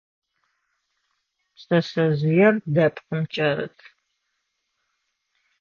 Пшъэшъэжъыер 1.55 2.55
дэпкъым 2.73 3.21
кӀэрыт. 3.33 3.77